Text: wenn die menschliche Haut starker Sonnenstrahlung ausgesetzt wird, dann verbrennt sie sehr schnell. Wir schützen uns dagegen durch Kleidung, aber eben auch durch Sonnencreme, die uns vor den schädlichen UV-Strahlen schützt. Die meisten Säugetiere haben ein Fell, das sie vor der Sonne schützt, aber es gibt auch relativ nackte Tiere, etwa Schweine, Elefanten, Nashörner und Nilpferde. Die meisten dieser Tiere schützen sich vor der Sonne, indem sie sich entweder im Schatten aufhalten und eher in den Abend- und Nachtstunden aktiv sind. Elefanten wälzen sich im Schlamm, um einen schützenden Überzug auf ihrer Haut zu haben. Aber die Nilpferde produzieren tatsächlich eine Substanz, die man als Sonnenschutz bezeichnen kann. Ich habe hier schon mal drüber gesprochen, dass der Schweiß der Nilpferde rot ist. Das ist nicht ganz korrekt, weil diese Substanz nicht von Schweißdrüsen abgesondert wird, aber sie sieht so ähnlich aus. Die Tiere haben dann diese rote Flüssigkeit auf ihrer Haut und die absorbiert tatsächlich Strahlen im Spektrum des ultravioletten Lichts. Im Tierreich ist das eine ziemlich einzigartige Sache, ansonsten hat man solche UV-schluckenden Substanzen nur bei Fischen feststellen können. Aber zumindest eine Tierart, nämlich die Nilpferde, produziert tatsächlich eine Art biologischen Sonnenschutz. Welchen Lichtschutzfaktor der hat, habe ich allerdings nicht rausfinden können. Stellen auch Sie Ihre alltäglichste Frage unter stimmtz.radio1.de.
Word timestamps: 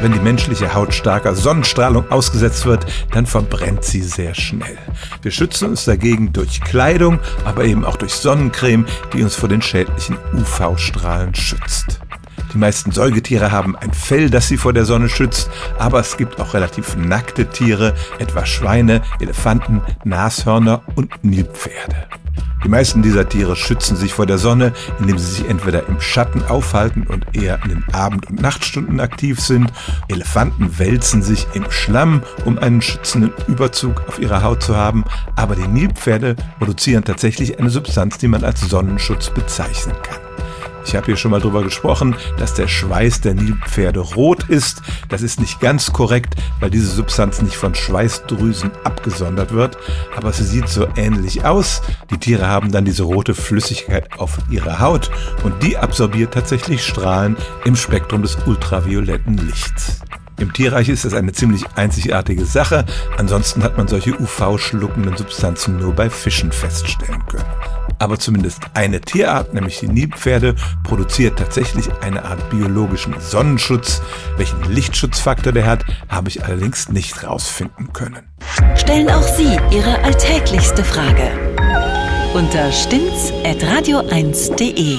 wenn 0.00 0.12
die 0.12 0.20
menschliche 0.20 0.74
Haut 0.74 0.94
starker 0.94 1.34
Sonnenstrahlung 1.34 2.10
ausgesetzt 2.10 2.66
wird, 2.66 2.86
dann 3.12 3.26
verbrennt 3.26 3.84
sie 3.84 4.02
sehr 4.02 4.34
schnell. 4.34 4.78
Wir 5.22 5.30
schützen 5.30 5.68
uns 5.68 5.84
dagegen 5.84 6.32
durch 6.32 6.60
Kleidung, 6.60 7.18
aber 7.44 7.64
eben 7.64 7.84
auch 7.84 7.96
durch 7.96 8.12
Sonnencreme, 8.12 8.86
die 9.12 9.22
uns 9.22 9.36
vor 9.36 9.48
den 9.48 9.62
schädlichen 9.62 10.16
UV-Strahlen 10.32 11.34
schützt. 11.34 12.00
Die 12.52 12.58
meisten 12.58 12.90
Säugetiere 12.90 13.52
haben 13.52 13.76
ein 13.76 13.92
Fell, 13.92 14.28
das 14.28 14.48
sie 14.48 14.56
vor 14.56 14.72
der 14.72 14.84
Sonne 14.84 15.08
schützt, 15.08 15.50
aber 15.78 16.00
es 16.00 16.16
gibt 16.16 16.40
auch 16.40 16.54
relativ 16.54 16.96
nackte 16.96 17.46
Tiere, 17.46 17.94
etwa 18.18 18.44
Schweine, 18.44 19.02
Elefanten, 19.20 19.82
Nashörner 20.04 20.82
und 20.96 21.22
Nilpferde. 21.22 22.08
Die 22.64 22.68
meisten 22.68 23.02
dieser 23.02 23.28
Tiere 23.28 23.56
schützen 23.56 23.96
sich 23.96 24.12
vor 24.12 24.26
der 24.26 24.38
Sonne, 24.38 24.72
indem 24.98 25.18
sie 25.18 25.34
sich 25.34 25.48
entweder 25.48 25.86
im 25.88 26.00
Schatten 26.00 26.42
aufhalten 26.44 27.06
und 27.06 27.26
eher 27.34 27.58
in 27.64 27.70
den 27.70 27.84
Abend- 27.92 28.28
und 28.28 28.40
Nachtstunden 28.40 29.00
aktiv 29.00 29.40
sind. 29.40 29.72
Elefanten 30.08 30.78
wälzen 30.78 31.22
sich 31.22 31.46
im 31.54 31.70
Schlamm, 31.70 32.22
um 32.44 32.58
einen 32.58 32.82
schützenden 32.82 33.32
Überzug 33.48 34.06
auf 34.08 34.18
ihrer 34.18 34.42
Haut 34.42 34.62
zu 34.62 34.76
haben. 34.76 35.04
Aber 35.36 35.56
die 35.56 35.68
Nilpferde 35.68 36.36
produzieren 36.58 37.04
tatsächlich 37.04 37.58
eine 37.58 37.70
Substanz, 37.70 38.18
die 38.18 38.28
man 38.28 38.44
als 38.44 38.60
Sonnenschutz 38.60 39.30
bezeichnen 39.30 39.96
kann. 40.02 40.20
Ich 40.84 40.96
habe 40.96 41.06
hier 41.06 41.16
schon 41.16 41.30
mal 41.30 41.40
drüber 41.40 41.62
gesprochen, 41.62 42.16
dass 42.38 42.54
der 42.54 42.68
Schweiß 42.68 43.20
der 43.20 43.34
Nilpferde 43.34 44.00
rot 44.00 44.44
ist. 44.48 44.82
Das 45.08 45.22
ist 45.22 45.40
nicht 45.40 45.60
ganz 45.60 45.92
korrekt, 45.92 46.34
weil 46.58 46.70
diese 46.70 46.88
Substanz 46.88 47.42
nicht 47.42 47.56
von 47.56 47.74
Schweißdrüsen 47.74 48.70
abgesondert 48.84 49.52
wird, 49.52 49.76
aber 50.16 50.32
sie 50.32 50.44
sieht 50.44 50.68
so 50.68 50.86
ähnlich 50.96 51.44
aus. 51.44 51.82
Die 52.10 52.18
Tiere 52.18 52.46
haben 52.46 52.72
dann 52.72 52.84
diese 52.84 53.02
rote 53.02 53.34
Flüssigkeit 53.34 54.08
auf 54.18 54.38
ihrer 54.50 54.80
Haut 54.80 55.10
und 55.44 55.62
die 55.62 55.76
absorbiert 55.76 56.34
tatsächlich 56.34 56.84
Strahlen 56.84 57.36
im 57.64 57.76
Spektrum 57.76 58.22
des 58.22 58.38
ultravioletten 58.46 59.36
Lichts. 59.36 60.00
Im 60.40 60.54
Tierreich 60.54 60.88
ist 60.88 61.04
das 61.04 61.12
eine 61.12 61.32
ziemlich 61.32 61.64
einzigartige 61.76 62.46
Sache, 62.46 62.86
ansonsten 63.18 63.62
hat 63.62 63.76
man 63.76 63.88
solche 63.88 64.18
UV-schluckenden 64.18 65.14
Substanzen 65.14 65.76
nur 65.76 65.92
bei 65.92 66.08
Fischen 66.08 66.50
feststellen 66.50 67.22
können. 67.26 67.44
Aber 68.00 68.18
zumindest 68.18 68.62
eine 68.74 69.00
Tierart, 69.00 69.54
nämlich 69.54 69.78
die 69.78 69.86
Nilpferde, 69.86 70.56
produziert 70.82 71.38
tatsächlich 71.38 71.88
eine 72.00 72.24
Art 72.24 72.50
biologischen 72.50 73.14
Sonnenschutz. 73.20 74.02
Welchen 74.36 74.60
Lichtschutzfaktor 74.72 75.52
der 75.52 75.66
hat, 75.66 75.84
habe 76.08 76.30
ich 76.30 76.42
allerdings 76.42 76.88
nicht 76.88 77.22
rausfinden 77.22 77.92
können. 77.92 78.28
Stellen 78.74 79.08
auch 79.10 79.22
Sie 79.22 79.56
Ihre 79.70 80.02
alltäglichste 80.02 80.82
Frage 80.82 81.30
unter 82.34 82.72
stimmtz.radio1.de. 82.72 84.98